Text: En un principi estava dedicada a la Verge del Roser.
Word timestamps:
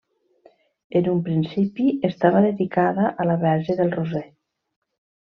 En 0.99 1.09
un 1.11 1.19
principi 1.27 1.85
estava 2.11 2.41
dedicada 2.45 3.11
a 3.25 3.29
la 3.33 3.37
Verge 3.45 3.77
del 3.81 3.93
Roser. 4.01 4.25